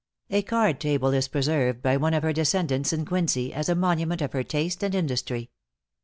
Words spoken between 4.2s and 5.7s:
of her taste and industry.